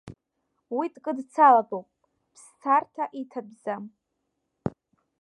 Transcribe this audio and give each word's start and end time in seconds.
Уи 0.75 0.87
дкыдцалатәуп, 0.93 1.87
ԥсцарҭа 2.33 3.05
иҭатәӡам. 3.21 3.83